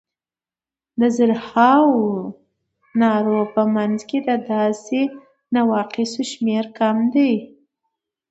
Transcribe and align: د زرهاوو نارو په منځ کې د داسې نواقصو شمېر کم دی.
د 0.99 1.01
زرهاوو 1.17 2.05
نارو 2.99 3.39
په 3.53 3.61
منځ 3.75 3.97
کې 4.09 4.19
د 4.27 4.29
داسې 4.51 4.99
نواقصو 5.55 6.21
شمېر 6.31 6.65
کم 6.77 6.97
دی. 7.13 7.31